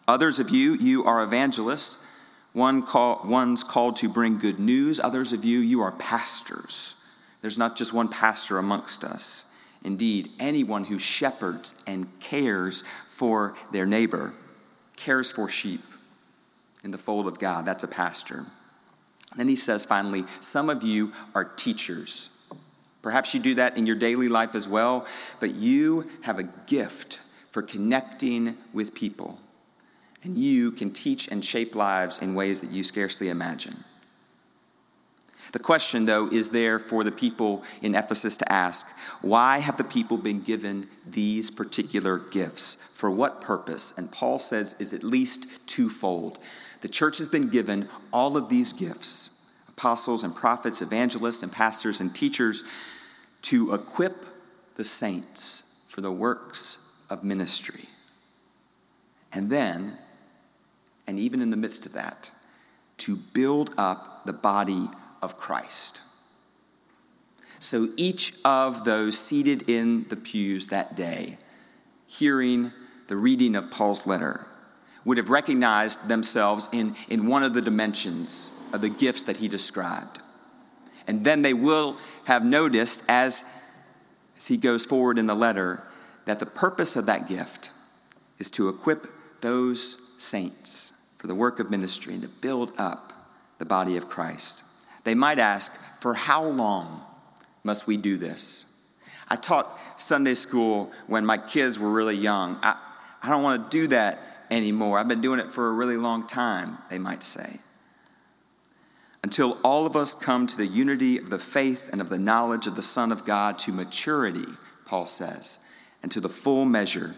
Others 0.08 0.39
of 0.39 0.50
you, 0.50 0.74
you 0.74 1.04
are 1.04 1.24
evangelists. 1.24 1.98
One 2.54 2.82
call, 2.82 3.22
one's 3.25 3.63
called 3.63 3.98
to 3.98 4.10
bring 4.10 4.39
good 4.39 4.60
news. 4.60 5.00
Others 5.00 5.34
of 5.34 5.46
you, 5.46 5.60
you 5.60 5.82
are 5.82 5.92
pastors. 5.92 6.96
There's 7.42 7.58
not 7.58 7.75
just 7.75 7.94
one 7.94 8.08
pastor 8.08 8.58
amongst 8.58 9.04
us. 9.04 9.46
Indeed, 9.84 10.32
anyone 10.39 10.84
who 10.84 11.00
shepherds 11.00 11.75
and 11.86 12.08
cares 12.20 12.84
for 13.08 13.56
their 13.72 13.86
neighbor 13.86 14.34
cares 15.00 15.32
for 15.32 15.50
sheep 15.50 15.82
in 16.84 16.91
the 16.91 16.98
fold 16.98 17.27
of 17.27 17.39
God. 17.39 17.65
That's 17.65 17.84
a 17.84 17.88
pastor. 17.88 18.46
Then 19.36 19.48
he 19.48 19.56
says 19.56 19.86
finally, 19.86 20.25
some 20.39 20.70
of 20.70 20.84
you 20.84 21.13
are 21.36 21.46
teachers. 21.46 22.29
Perhaps 23.01 23.34
you 23.34 23.39
do 23.39 23.56
that 23.56 23.77
in 23.77 23.86
your 23.86 23.96
daily 23.96 24.27
life 24.27 24.56
as 24.56 24.68
well, 24.68 25.06
but 25.39 25.56
you 25.56 26.10
have 26.22 26.39
a 26.39 26.44
gift 26.44 27.20
for 27.51 27.62
connecting 27.62 28.58
with 28.74 28.94
people. 28.94 29.39
And 30.24 30.38
you 30.38 30.72
can 30.72 30.91
teach 30.91 31.29
and 31.29 31.44
shape 31.44 31.75
lives 31.75 32.18
in 32.22 32.36
ways 32.36 32.60
that 32.60 32.72
you 32.72 32.84
scarcely 32.84 33.29
imagine. 33.29 33.84
The 35.51 35.60
question, 35.60 36.06
though, 36.06 36.27
is 36.27 36.50
there 36.50 36.79
for 36.79 37.03
the 37.03 37.12
people 37.12 37.63
in 37.82 37.96
Ephesus 37.96 38.38
to 38.38 38.51
ask 38.51 38.86
why 39.22 39.60
have 39.60 39.77
the 39.77 39.84
people 39.84 40.18
been 40.18 40.41
given 40.41 40.86
these 41.08 41.50
particular 41.50 42.20
gifts? 42.20 42.77
For 42.94 43.10
what 43.10 43.41
purpose? 43.41 43.94
And 43.98 44.12
Paul 44.12 44.39
says 44.39 44.75
is 44.79 44.94
at 44.94 45.03
least 45.03 45.68
twofold. 45.68 46.39
The 46.82 46.89
church 46.89 47.18
has 47.18 47.29
been 47.29 47.50
given 47.50 47.89
all 48.12 48.38
of 48.38 48.50
these 48.50 48.74
gifts 48.74 49.29
apostles 49.70 50.24
and 50.24 50.36
prophets, 50.36 50.82
evangelists 50.82 51.41
and 51.41 51.51
pastors 51.51 52.01
and 52.01 52.13
teachers 52.13 52.65
to 53.44 53.74
equip 53.74 54.25
the 54.75 54.84
saints 54.84 55.63
for 55.88 56.01
the 56.01 56.12
works 56.12 56.77
of 57.10 57.24
ministry. 57.24 57.88
And 59.32 59.50
then, 59.50 59.98
and 61.08 61.18
even 61.18 61.41
in 61.41 61.50
the 61.50 61.58
midst 61.58 61.86
of 61.86 61.94
that, 61.94 62.32
to 62.98 63.15
build 63.15 63.74
up 63.77 64.25
the 64.25 64.34
body 64.34 64.89
of 65.21 65.38
Christ. 65.38 66.01
So 67.59 67.89
each 67.97 68.33
of 68.45 68.85
those 68.85 69.17
seated 69.17 69.69
in 69.69 70.07
the 70.07 70.15
pews 70.15 70.67
that 70.67 70.95
day, 70.95 71.38
hearing 72.07 72.71
the 73.07 73.17
reading 73.17 73.55
of 73.55 73.69
Paul's 73.69 74.07
letter, 74.07 74.45
would 75.05 75.17
have 75.17 75.29
recognized 75.29 76.07
themselves 76.07 76.69
in, 76.71 76.95
in 77.09 77.27
one 77.27 77.43
of 77.43 77.53
the 77.53 77.61
dimensions 77.61 78.49
of 78.73 78.81
the 78.81 78.89
gifts 78.89 79.23
that 79.23 79.38
he 79.38 79.47
described. 79.47 80.19
And 81.07 81.23
then 81.23 81.41
they 81.41 81.53
will 81.53 81.97
have 82.25 82.45
noticed 82.45 83.01
as, 83.09 83.43
as 84.38 84.45
he 84.45 84.57
goes 84.57 84.85
forward 84.85 85.17
in 85.17 85.25
the 85.25 85.35
letter 85.35 85.83
that 86.25 86.39
the 86.39 86.45
purpose 86.45 86.95
of 86.95 87.07
that 87.07 87.27
gift 87.27 87.71
is 88.38 88.51
to 88.51 88.69
equip 88.69 89.07
those 89.41 89.97
saints 90.17 90.93
for 91.17 91.27
the 91.27 91.35
work 91.35 91.59
of 91.59 91.69
ministry 91.69 92.13
and 92.13 92.23
to 92.23 92.29
build 92.29 92.71
up 92.77 93.13
the 93.57 93.65
body 93.65 93.97
of 93.97 94.07
Christ. 94.07 94.63
They 95.03 95.15
might 95.15 95.39
ask, 95.39 95.74
For 96.00 96.13
how 96.13 96.44
long 96.44 97.03
must 97.63 97.88
we 97.88 97.98
do 97.98 98.18
this? 98.18 98.65
I 99.27 99.36
taught 99.36 99.79
Sunday 99.98 100.34
school 100.34 100.91
when 101.08 101.25
my 101.25 101.38
kids 101.38 101.77
were 101.77 101.91
really 101.91 102.15
young. 102.15 102.58
I, 102.63 102.77
I 103.22 103.29
don't 103.29 103.44
want 103.44 103.70
to 103.70 103.77
do 103.77 103.88
that 103.88 104.20
anymore. 104.50 104.98
I've 104.98 105.08
been 105.08 105.22
doing 105.22 105.39
it 105.39 105.51
for 105.51 105.68
a 105.68 105.74
really 105.74 105.98
long 105.98 106.25
time, 106.25 106.77
they 106.89 107.00
might 107.00 107.24
say. 107.24 107.60
Until 109.24 109.58
all 109.63 109.86
of 109.86 109.96
us 109.96 110.13
come 110.13 110.48
to 110.48 110.58
the 110.58 110.65
unity 110.65 111.18
of 111.18 111.29
the 111.29 111.39
faith 111.39 111.89
and 111.91 112.01
of 112.01 112.10
the 112.10 112.18
knowledge 112.18 112.68
of 112.68 112.75
the 112.75 112.84
Son 112.84 113.12
of 113.12 113.25
God 113.25 113.60
to 113.60 113.72
maturity, 113.72 114.48
Paul 114.86 115.06
says, 115.06 115.60
and 116.01 116.12
to 116.12 116.22
the 116.22 116.29
full 116.29 116.65
measure, 116.65 117.15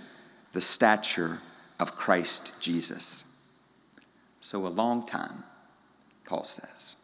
the 0.52 0.62
stature 0.62 1.40
of 1.80 1.96
Christ 1.96 2.54
Jesus. 2.60 3.24
So, 4.40 4.66
a 4.66 4.70
long 4.70 5.06
time, 5.06 5.44
Paul 6.26 6.46
says. 6.46 6.96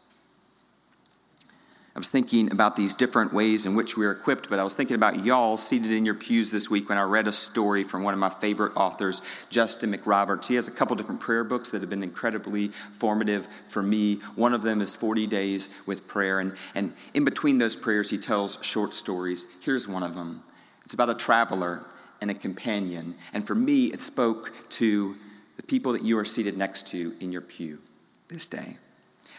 I 1.98 2.06
was 2.06 2.06
thinking 2.06 2.52
about 2.52 2.76
these 2.76 2.94
different 2.94 3.32
ways 3.32 3.66
in 3.66 3.74
which 3.74 3.96
we 3.96 4.06
are 4.06 4.12
equipped, 4.12 4.48
but 4.48 4.60
I 4.60 4.62
was 4.62 4.72
thinking 4.72 4.94
about 4.94 5.24
y'all 5.24 5.58
seated 5.58 5.90
in 5.90 6.06
your 6.06 6.14
pews 6.14 6.48
this 6.48 6.70
week 6.70 6.88
when 6.88 6.96
I 6.96 7.02
read 7.02 7.26
a 7.26 7.32
story 7.32 7.82
from 7.82 8.04
one 8.04 8.14
of 8.14 8.20
my 8.20 8.30
favorite 8.30 8.76
authors, 8.76 9.20
Justin 9.50 9.92
McRoberts. 9.92 10.46
He 10.46 10.54
has 10.54 10.68
a 10.68 10.70
couple 10.70 10.94
different 10.94 11.20
prayer 11.20 11.42
books 11.42 11.70
that 11.70 11.80
have 11.80 11.90
been 11.90 12.04
incredibly 12.04 12.68
formative 12.68 13.48
for 13.68 13.82
me. 13.82 14.20
One 14.36 14.54
of 14.54 14.62
them 14.62 14.80
is 14.80 14.94
40 14.94 15.26
Days 15.26 15.70
with 15.86 16.06
Prayer, 16.06 16.38
and, 16.38 16.54
and 16.76 16.92
in 17.14 17.24
between 17.24 17.58
those 17.58 17.74
prayers, 17.74 18.08
he 18.08 18.16
tells 18.16 18.58
short 18.62 18.94
stories. 18.94 19.48
Here's 19.60 19.88
one 19.88 20.04
of 20.04 20.14
them 20.14 20.44
it's 20.84 20.94
about 20.94 21.10
a 21.10 21.16
traveler 21.16 21.84
and 22.20 22.30
a 22.30 22.34
companion, 22.34 23.16
and 23.32 23.44
for 23.44 23.56
me, 23.56 23.86
it 23.86 23.98
spoke 23.98 24.52
to 24.68 25.16
the 25.56 25.64
people 25.64 25.94
that 25.94 26.04
you 26.04 26.16
are 26.16 26.24
seated 26.24 26.56
next 26.56 26.86
to 26.92 27.16
in 27.18 27.32
your 27.32 27.42
pew 27.42 27.80
this 28.28 28.46
day. 28.46 28.76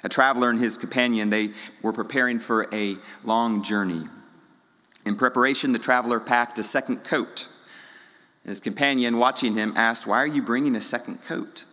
A 0.04 0.10
traveler 0.10 0.50
and 0.50 0.60
his 0.60 0.78
companion, 0.78 1.30
they 1.30 1.52
were 1.82 1.94
preparing 1.94 2.40
for 2.40 2.68
a 2.74 2.98
long 3.24 3.64
journey. 3.64 4.04
In 5.06 5.16
preparation, 5.16 5.74
the 5.74 5.80
traveler 5.80 6.20
packed 6.20 6.60
a 6.60 6.64
second 6.64 7.04
coat. 7.04 7.48
His 8.46 8.60
companion, 8.60 9.18
watching 9.18 9.54
him, 9.54 9.74
asked, 9.76 10.08
Why 10.08 10.18
are 10.18 10.28
you 10.28 10.42
bringing 10.42 10.76
a 10.76 10.82
second 10.82 11.24
coat? 11.24 11.66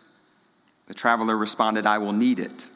The 0.87 0.93
traveler 0.93 1.37
responded, 1.37 1.85
I 1.85 1.97
will 1.97 2.13
need 2.13 2.39
it. 2.39 2.67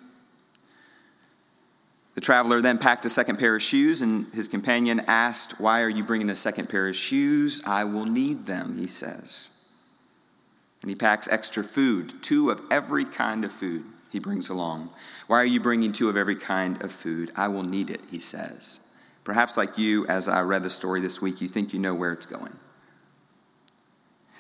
The 2.13 2.22
traveler 2.22 2.62
then 2.62 2.77
packed 2.77 3.05
a 3.05 3.10
second 3.10 3.38
pair 3.38 3.55
of 3.55 3.62
shoes, 3.62 4.01
and 4.01 4.31
his 4.34 4.48
companion 4.48 5.01
asked, 5.08 5.60
Why 5.60 5.81
are 5.81 5.89
you 5.89 6.03
bringing 6.03 6.29
a 6.29 6.36
second 6.36 6.70
pair 6.70 6.88
of 6.88 6.96
shoes? 6.96 7.62
I 7.65 7.84
will 7.86 8.05
need 8.05 8.46
them, 8.46 8.77
he 8.77 8.88
says. 8.88 9.50
And 10.81 10.89
he 10.89 10.96
packs 10.96 11.27
extra 11.29 11.63
food, 11.63 12.13
two 12.22 12.51
of 12.51 12.62
every 12.72 13.05
kind 13.05 13.46
of 13.46 13.51
food 13.51 13.86
he 14.11 14.19
brings 14.19 14.49
along. 14.49 14.89
Why 15.27 15.37
are 15.37 15.45
you 15.45 15.61
bringing 15.61 15.93
two 15.93 16.09
of 16.09 16.17
every 16.17 16.35
kind 16.35 16.83
of 16.83 16.91
food? 16.91 17.31
I 17.35 17.47
will 17.47 17.63
need 17.63 17.89
it, 17.89 18.01
he 18.11 18.19
says. 18.19 18.81
Perhaps, 19.23 19.55
like 19.55 19.77
you, 19.77 20.05
as 20.07 20.27
I 20.27 20.41
read 20.41 20.63
the 20.63 20.69
story 20.69 20.99
this 20.99 21.21
week, 21.21 21.39
you 21.39 21.47
think 21.47 21.73
you 21.73 21.79
know 21.79 21.93
where 21.93 22.11
it's 22.11 22.25
going. 22.25 22.53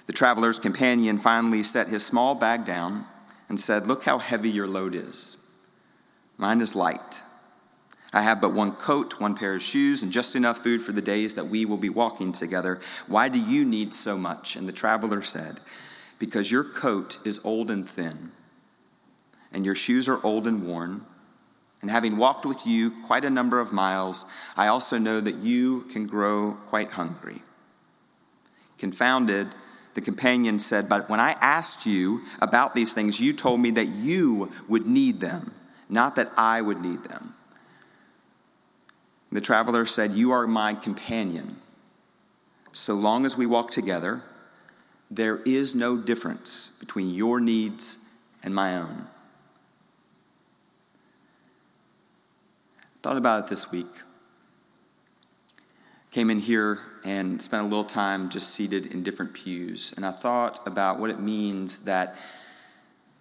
The 0.07 0.13
traveler's 0.13 0.59
companion 0.59 1.19
finally 1.19 1.63
set 1.63 1.87
his 1.87 2.05
small 2.05 2.35
bag 2.35 2.65
down 2.65 3.05
and 3.47 3.57
said, 3.57 3.87
Look 3.87 4.03
how 4.03 4.19
heavy 4.19 4.49
your 4.49 4.67
load 4.67 4.93
is. 4.93 5.37
Mine 6.37 6.59
is 6.59 6.75
light. 6.75 7.21
I 8.11 8.23
have 8.23 8.41
but 8.41 8.51
one 8.51 8.73
coat, 8.73 9.21
one 9.21 9.35
pair 9.35 9.55
of 9.55 9.63
shoes, 9.63 10.03
and 10.03 10.11
just 10.11 10.35
enough 10.35 10.57
food 10.57 10.81
for 10.81 10.91
the 10.91 11.01
days 11.01 11.35
that 11.35 11.47
we 11.47 11.63
will 11.63 11.77
be 11.77 11.87
walking 11.87 12.33
together. 12.33 12.81
Why 13.07 13.29
do 13.29 13.39
you 13.39 13.63
need 13.63 13.93
so 13.93 14.17
much? 14.17 14.57
And 14.57 14.67
the 14.67 14.73
traveler 14.73 15.21
said, 15.21 15.61
Because 16.19 16.51
your 16.51 16.65
coat 16.65 17.19
is 17.23 17.39
old 17.45 17.71
and 17.71 17.89
thin 17.89 18.33
and 19.51 19.65
your 19.65 19.75
shoes 19.75 20.07
are 20.07 20.23
old 20.23 20.47
and 20.47 20.65
worn. 20.65 21.05
And 21.81 21.89
having 21.89 22.17
walked 22.17 22.45
with 22.45 22.65
you 22.65 22.91
quite 23.05 23.25
a 23.25 23.29
number 23.29 23.59
of 23.59 23.73
miles, 23.73 24.25
I 24.55 24.67
also 24.67 24.97
know 24.97 25.19
that 25.19 25.35
you 25.37 25.81
can 25.83 26.05
grow 26.05 26.57
quite 26.67 26.91
hungry. 26.91 27.41
Confounded, 28.77 29.47
the 29.93 30.01
companion 30.01 30.59
said, 30.59 30.87
But 30.87 31.09
when 31.09 31.19
I 31.19 31.31
asked 31.41 31.85
you 31.85 32.21
about 32.41 32.75
these 32.75 32.93
things, 32.93 33.19
you 33.19 33.33
told 33.33 33.59
me 33.59 33.71
that 33.71 33.87
you 33.87 34.51
would 34.67 34.85
need 34.85 35.19
them, 35.19 35.53
not 35.89 36.15
that 36.15 36.31
I 36.37 36.61
would 36.61 36.81
need 36.81 37.03
them. 37.03 37.33
The 39.31 39.41
traveler 39.41 39.85
said, 39.85 40.13
You 40.13 40.31
are 40.31 40.47
my 40.47 40.73
companion. 40.73 41.57
So 42.73 42.93
long 42.93 43.25
as 43.25 43.35
we 43.35 43.45
walk 43.45 43.71
together, 43.71 44.21
there 45.09 45.41
is 45.45 45.75
no 45.75 45.97
difference 45.97 46.69
between 46.79 47.09
your 47.13 47.39
needs 47.39 47.97
and 48.43 48.55
my 48.55 48.77
own. 48.77 49.07
Thought 53.01 53.17
about 53.17 53.45
it 53.45 53.49
this 53.49 53.71
week. 53.71 53.87
Came 56.11 56.29
in 56.29 56.39
here 56.39 56.77
and 57.03 57.41
spent 57.41 57.63
a 57.63 57.65
little 57.65 57.83
time 57.83 58.29
just 58.29 58.51
seated 58.51 58.87
in 58.87 59.01
different 59.01 59.33
pews. 59.33 59.91
And 59.95 60.05
I 60.05 60.11
thought 60.11 60.59
about 60.67 60.99
what 60.99 61.09
it 61.09 61.19
means 61.19 61.79
that, 61.79 62.15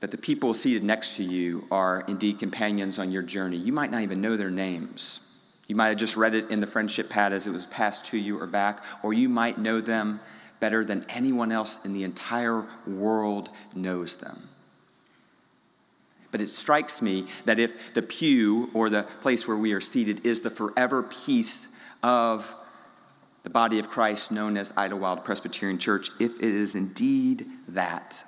that 0.00 0.10
the 0.10 0.18
people 0.18 0.52
seated 0.52 0.82
next 0.82 1.16
to 1.16 1.22
you 1.22 1.66
are 1.70 2.04
indeed 2.08 2.38
companions 2.38 2.98
on 2.98 3.10
your 3.10 3.22
journey. 3.22 3.56
You 3.56 3.72
might 3.72 3.90
not 3.90 4.02
even 4.02 4.20
know 4.20 4.36
their 4.36 4.50
names. 4.50 5.20
You 5.66 5.76
might 5.76 5.88
have 5.88 5.98
just 5.98 6.16
read 6.16 6.34
it 6.34 6.50
in 6.50 6.60
the 6.60 6.66
friendship 6.66 7.08
pad 7.08 7.32
as 7.32 7.46
it 7.46 7.52
was 7.52 7.64
passed 7.66 8.04
to 8.06 8.18
you 8.18 8.38
or 8.38 8.46
back, 8.46 8.84
or 9.02 9.14
you 9.14 9.30
might 9.30 9.56
know 9.56 9.80
them 9.80 10.20
better 10.58 10.84
than 10.84 11.06
anyone 11.08 11.52
else 11.52 11.78
in 11.86 11.94
the 11.94 12.04
entire 12.04 12.66
world 12.86 13.48
knows 13.74 14.16
them. 14.16 14.49
But 16.30 16.40
it 16.40 16.48
strikes 16.48 17.02
me 17.02 17.26
that 17.44 17.58
if 17.58 17.94
the 17.94 18.02
pew 18.02 18.70
or 18.72 18.88
the 18.88 19.02
place 19.20 19.48
where 19.48 19.56
we 19.56 19.72
are 19.72 19.80
seated 19.80 20.24
is 20.24 20.42
the 20.42 20.50
forever 20.50 21.02
piece 21.02 21.68
of 22.02 22.54
the 23.42 23.50
body 23.50 23.78
of 23.78 23.90
Christ 23.90 24.30
known 24.30 24.56
as 24.56 24.72
Idlewild 24.76 25.24
Presbyterian 25.24 25.78
Church, 25.78 26.10
if 26.20 26.36
it 26.38 26.44
is 26.44 26.74
indeed 26.74 27.46
that, 27.68 28.24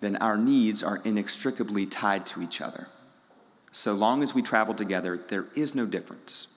then 0.00 0.16
our 0.16 0.36
needs 0.36 0.82
are 0.82 1.00
inextricably 1.04 1.86
tied 1.86 2.26
to 2.26 2.42
each 2.42 2.60
other. 2.60 2.86
So 3.72 3.92
long 3.92 4.22
as 4.22 4.34
we 4.34 4.42
travel 4.42 4.74
together, 4.74 5.18
there 5.28 5.46
is 5.54 5.74
no 5.74 5.86
difference 5.86 6.48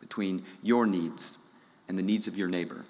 between 0.00 0.44
your 0.62 0.86
needs 0.86 1.38
and 1.88 1.98
the 1.98 2.02
needs 2.02 2.26
of 2.26 2.36
your 2.36 2.48
neighbor. 2.48 2.84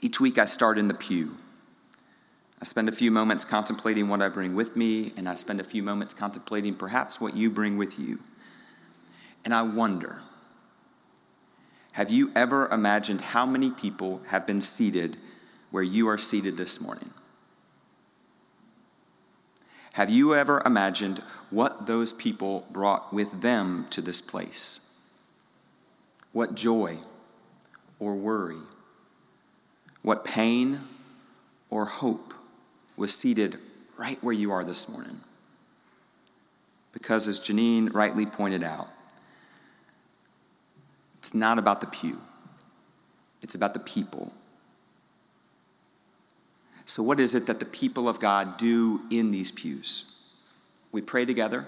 Each 0.00 0.20
week 0.20 0.38
I 0.38 0.44
start 0.46 0.78
in 0.78 0.88
the 0.88 0.94
pew. 0.94 1.36
I 2.60 2.64
spend 2.64 2.88
a 2.88 2.92
few 2.92 3.10
moments 3.10 3.44
contemplating 3.44 4.08
what 4.08 4.20
I 4.20 4.28
bring 4.28 4.54
with 4.54 4.76
me, 4.76 5.12
and 5.16 5.28
I 5.28 5.34
spend 5.34 5.60
a 5.60 5.64
few 5.64 5.82
moments 5.82 6.12
contemplating 6.12 6.74
perhaps 6.74 7.20
what 7.20 7.34
you 7.34 7.48
bring 7.48 7.78
with 7.78 7.98
you. 7.98 8.20
And 9.44 9.54
I 9.54 9.62
wonder 9.62 10.22
have 11.92 12.10
you 12.10 12.30
ever 12.36 12.68
imagined 12.68 13.20
how 13.20 13.44
many 13.44 13.70
people 13.70 14.22
have 14.28 14.46
been 14.46 14.60
seated 14.60 15.16
where 15.70 15.82
you 15.82 16.08
are 16.08 16.18
seated 16.18 16.56
this 16.56 16.80
morning? 16.80 17.10
Have 19.94 20.08
you 20.08 20.34
ever 20.34 20.62
imagined 20.64 21.20
what 21.50 21.86
those 21.86 22.12
people 22.12 22.64
brought 22.70 23.12
with 23.12 23.40
them 23.40 23.86
to 23.90 24.00
this 24.00 24.20
place? 24.20 24.78
What 26.32 26.54
joy 26.54 26.98
or 27.98 28.14
worry? 28.14 28.62
What 30.02 30.24
pain 30.24 30.80
or 31.70 31.86
hope? 31.86 32.29
Was 33.00 33.14
seated 33.14 33.56
right 33.96 34.22
where 34.22 34.34
you 34.34 34.52
are 34.52 34.62
this 34.62 34.86
morning. 34.86 35.18
Because, 36.92 37.28
as 37.28 37.40
Janine 37.40 37.92
rightly 37.94 38.26
pointed 38.26 38.62
out, 38.62 38.90
it's 41.18 41.32
not 41.32 41.58
about 41.58 41.80
the 41.80 41.86
pew, 41.86 42.20
it's 43.40 43.54
about 43.54 43.72
the 43.72 43.80
people. 43.80 44.30
So, 46.84 47.02
what 47.02 47.18
is 47.20 47.34
it 47.34 47.46
that 47.46 47.58
the 47.58 47.64
people 47.64 48.06
of 48.06 48.20
God 48.20 48.58
do 48.58 49.00
in 49.10 49.30
these 49.30 49.50
pews? 49.50 50.04
We 50.92 51.00
pray 51.00 51.24
together, 51.24 51.66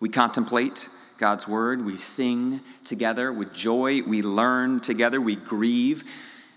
we 0.00 0.10
contemplate 0.10 0.86
God's 1.16 1.48
word, 1.48 1.82
we 1.82 1.96
sing 1.96 2.60
together 2.84 3.32
with 3.32 3.54
joy, 3.54 4.02
we 4.02 4.20
learn 4.20 4.80
together, 4.80 5.18
we 5.18 5.36
grieve, 5.36 6.04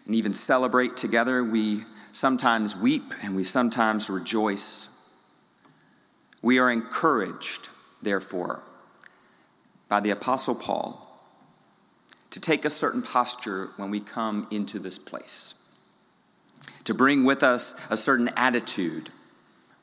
and 0.05 0.15
even 0.15 0.33
celebrate 0.33 0.97
together. 0.97 1.45
We 1.45 1.85
sometimes 2.11 2.75
weep 2.75 3.13
and 3.23 3.35
we 3.35 3.43
sometimes 3.43 4.09
rejoice. 4.09 4.89
We 6.41 6.59
are 6.59 6.71
encouraged, 6.71 7.69
therefore, 8.01 8.61
by 9.87 9.99
the 9.99 10.11
Apostle 10.11 10.55
Paul 10.55 11.03
to 12.29 12.39
take 12.39 12.65
a 12.65 12.69
certain 12.69 13.01
posture 13.01 13.69
when 13.77 13.89
we 13.89 13.99
come 13.99 14.47
into 14.51 14.79
this 14.79 14.97
place, 14.97 15.53
to 16.83 16.93
bring 16.93 17.23
with 17.23 17.43
us 17.43 17.73
a 17.89 17.97
certain 17.97 18.29
attitude, 18.35 19.09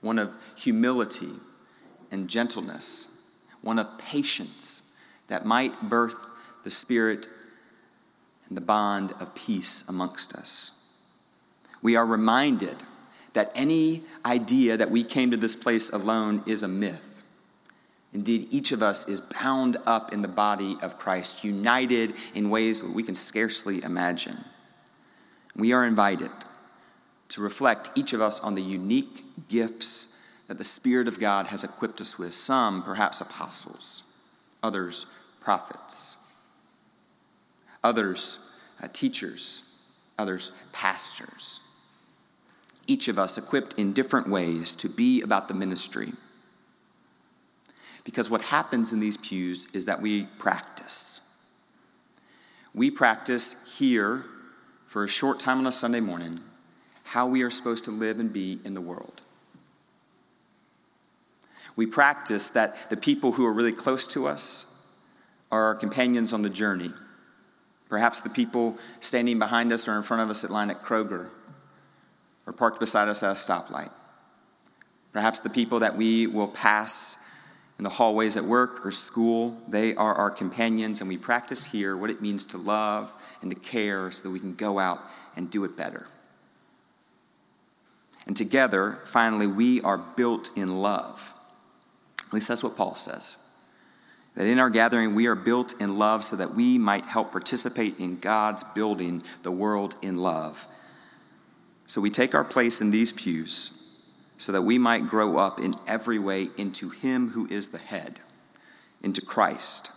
one 0.00 0.18
of 0.18 0.36
humility 0.54 1.32
and 2.10 2.28
gentleness, 2.28 3.08
one 3.62 3.78
of 3.78 3.98
patience 3.98 4.82
that 5.28 5.46
might 5.46 5.88
birth 5.88 6.16
the 6.64 6.70
spirit 6.70 7.28
and 8.48 8.56
the 8.56 8.62
bond 8.62 9.12
of 9.20 9.34
peace 9.34 9.82
amongst 9.88 10.34
us 10.34 10.70
we 11.84 11.96
are 11.96 12.06
reminded 12.06 12.82
that 13.34 13.52
any 13.54 14.02
idea 14.24 14.78
that 14.78 14.90
we 14.90 15.04
came 15.04 15.30
to 15.30 15.36
this 15.36 15.54
place 15.54 15.90
alone 15.90 16.42
is 16.46 16.62
a 16.62 16.68
myth. 16.68 17.22
Indeed, 18.14 18.48
each 18.50 18.72
of 18.72 18.82
us 18.82 19.06
is 19.06 19.20
bound 19.20 19.76
up 19.84 20.12
in 20.12 20.22
the 20.22 20.28
body 20.28 20.78
of 20.80 20.98
Christ, 20.98 21.44
united 21.44 22.14
in 22.34 22.48
ways 22.48 22.80
that 22.80 22.90
we 22.90 23.02
can 23.02 23.14
scarcely 23.14 23.82
imagine. 23.82 24.42
We 25.54 25.72
are 25.72 25.84
invited 25.84 26.30
to 27.30 27.42
reflect, 27.42 27.90
each 27.96 28.14
of 28.14 28.22
us, 28.22 28.40
on 28.40 28.54
the 28.54 28.62
unique 28.62 29.48
gifts 29.48 30.08
that 30.48 30.56
the 30.56 30.64
Spirit 30.64 31.06
of 31.06 31.20
God 31.20 31.48
has 31.48 31.64
equipped 31.64 32.00
us 32.00 32.16
with. 32.16 32.32
Some, 32.32 32.82
perhaps, 32.82 33.20
apostles, 33.20 34.04
others, 34.62 35.04
prophets, 35.40 36.16
others, 37.82 38.38
uh, 38.82 38.88
teachers, 38.92 39.64
others, 40.18 40.52
pastors 40.72 41.60
each 42.86 43.08
of 43.08 43.18
us 43.18 43.38
equipped 43.38 43.74
in 43.74 43.92
different 43.92 44.28
ways 44.28 44.74
to 44.76 44.88
be 44.88 45.22
about 45.22 45.48
the 45.48 45.54
ministry. 45.54 46.12
Because 48.04 48.28
what 48.28 48.42
happens 48.42 48.92
in 48.92 49.00
these 49.00 49.16
pews 49.16 49.66
is 49.72 49.86
that 49.86 50.02
we 50.02 50.24
practice. 50.38 51.20
We 52.74 52.90
practice 52.90 53.56
here 53.78 54.24
for 54.86 55.04
a 55.04 55.08
short 55.08 55.40
time 55.40 55.58
on 55.58 55.66
a 55.66 55.72
Sunday 55.72 56.00
morning 56.00 56.40
how 57.04 57.26
we 57.26 57.42
are 57.42 57.50
supposed 57.50 57.84
to 57.84 57.90
live 57.90 58.18
and 58.18 58.32
be 58.32 58.60
in 58.64 58.74
the 58.74 58.80
world. 58.80 59.22
We 61.76 61.86
practice 61.86 62.50
that 62.50 62.90
the 62.90 62.96
people 62.96 63.32
who 63.32 63.46
are 63.46 63.52
really 63.52 63.72
close 63.72 64.06
to 64.08 64.26
us 64.26 64.66
are 65.50 65.64
our 65.64 65.74
companions 65.74 66.32
on 66.32 66.42
the 66.42 66.50
journey. 66.50 66.90
Perhaps 67.88 68.20
the 68.20 68.30
people 68.30 68.76
standing 69.00 69.38
behind 69.38 69.72
us 69.72 69.88
or 69.88 69.92
in 69.96 70.02
front 70.02 70.22
of 70.22 70.30
us 70.30 70.44
at 70.44 70.50
line 70.50 70.70
at 70.70 70.82
Kroger 70.82 71.28
or 72.46 72.52
parked 72.52 72.80
beside 72.80 73.08
us 73.08 73.22
at 73.22 73.30
a 73.30 73.34
stoplight. 73.34 73.90
Perhaps 75.12 75.40
the 75.40 75.50
people 75.50 75.80
that 75.80 75.96
we 75.96 76.26
will 76.26 76.48
pass 76.48 77.16
in 77.78 77.84
the 77.84 77.90
hallways 77.90 78.36
at 78.36 78.44
work 78.44 78.84
or 78.84 78.92
school, 78.92 79.56
they 79.68 79.94
are 79.94 80.14
our 80.14 80.30
companions, 80.30 81.00
and 81.00 81.08
we 81.08 81.16
practice 81.16 81.64
here 81.64 81.96
what 81.96 82.10
it 82.10 82.22
means 82.22 82.44
to 82.46 82.58
love 82.58 83.12
and 83.42 83.50
to 83.50 83.56
care 83.56 84.10
so 84.10 84.24
that 84.24 84.30
we 84.30 84.40
can 84.40 84.54
go 84.54 84.78
out 84.78 85.00
and 85.36 85.50
do 85.50 85.64
it 85.64 85.76
better. 85.76 86.06
And 88.26 88.36
together, 88.36 89.00
finally, 89.04 89.46
we 89.46 89.80
are 89.82 89.98
built 89.98 90.50
in 90.56 90.80
love. 90.80 91.32
At 92.26 92.32
least 92.32 92.48
that's 92.48 92.62
what 92.62 92.76
Paul 92.76 92.94
says. 92.94 93.36
That 94.34 94.46
in 94.46 94.58
our 94.58 94.70
gathering, 94.70 95.14
we 95.14 95.26
are 95.26 95.36
built 95.36 95.80
in 95.80 95.98
love 95.98 96.24
so 96.24 96.36
that 96.36 96.54
we 96.54 96.78
might 96.78 97.04
help 97.06 97.32
participate 97.32 97.98
in 98.00 98.18
God's 98.18 98.64
building 98.74 99.22
the 99.42 99.52
world 99.52 99.96
in 100.02 100.16
love. 100.16 100.66
So 101.86 102.00
we 102.00 102.10
take 102.10 102.34
our 102.34 102.44
place 102.44 102.80
in 102.80 102.90
these 102.90 103.12
pews 103.12 103.70
so 104.36 104.52
that 104.52 104.62
we 104.62 104.78
might 104.78 105.06
grow 105.06 105.36
up 105.36 105.60
in 105.60 105.74
every 105.86 106.18
way 106.18 106.50
into 106.56 106.90
Him 106.90 107.30
who 107.30 107.46
is 107.48 107.68
the 107.68 107.78
head, 107.78 108.20
into 109.02 109.20
Christ. 109.20 109.90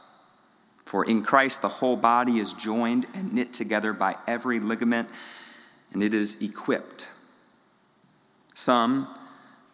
For 0.86 1.04
in 1.04 1.24
Christ, 1.24 1.62
the 1.62 1.68
whole 1.68 1.98
body 1.98 2.40
is 2.40 2.54
joined 2.54 3.08
and 3.14 3.34
knit 3.34 3.52
together 3.52 3.94
by 3.94 4.16
every 4.28 4.60
ligament, 4.60 5.10
and 5.92 6.04
it 6.04 6.14
is 6.14 6.42
equipped. 6.42 7.10
Some 8.54 9.08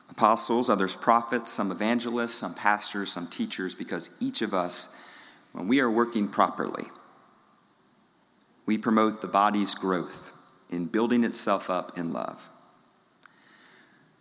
apostles, 0.09 0.69
others 0.69 0.95
prophets, 0.95 1.51
some 1.51 1.71
evangelists, 1.71 2.35
some 2.35 2.53
pastors, 2.53 3.11
some 3.11 3.27
teachers, 3.27 3.75
because 3.75 4.09
each 4.19 4.41
of 4.41 4.53
us, 4.53 4.87
when 5.51 5.67
we 5.67 5.79
are 5.81 5.91
working 5.91 6.27
properly, 6.27 6.85
we 8.65 8.77
promote 8.77 9.21
the 9.21 9.27
body's 9.27 9.73
growth 9.73 10.31
in 10.73 10.85
building 10.85 11.23
itself 11.23 11.69
up 11.69 11.97
in 11.97 12.11
love. 12.11 12.49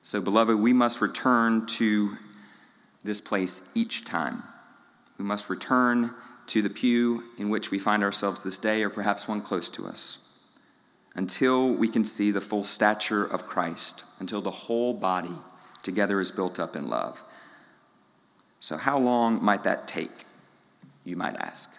So, 0.02 0.20
beloved, 0.20 0.58
we 0.58 0.72
must 0.72 1.00
return 1.00 1.66
to 1.78 2.16
this 3.04 3.20
place 3.20 3.62
each 3.74 4.04
time. 4.04 4.42
We 5.18 5.24
must 5.24 5.48
return 5.48 6.14
to 6.48 6.60
the 6.60 6.70
pew 6.70 7.24
in 7.38 7.48
which 7.48 7.70
we 7.70 7.78
find 7.78 8.02
ourselves 8.02 8.42
this 8.42 8.58
day, 8.58 8.82
or 8.82 8.90
perhaps 8.90 9.28
one 9.28 9.40
close 9.40 9.68
to 9.70 9.86
us, 9.86 10.18
until 11.14 11.72
we 11.72 11.88
can 11.88 12.04
see 12.04 12.30
the 12.30 12.40
full 12.40 12.64
stature 12.64 13.24
of 13.24 13.46
Christ, 13.46 14.04
until 14.18 14.42
the 14.42 14.50
whole 14.50 14.92
body 14.92 15.36
together 15.82 16.20
is 16.20 16.30
built 16.30 16.58
up 16.58 16.76
in 16.76 16.88
love. 16.88 17.22
So, 18.60 18.76
how 18.76 18.98
long 18.98 19.42
might 19.42 19.62
that 19.64 19.86
take, 19.88 20.26
you 21.04 21.16
might 21.16 21.36
ask? 21.36 21.70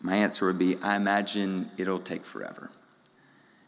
My 0.00 0.16
answer 0.16 0.46
would 0.46 0.58
be 0.58 0.76
I 0.76 0.96
imagine 0.96 1.70
it'll 1.76 1.98
take 1.98 2.24
forever. 2.24 2.70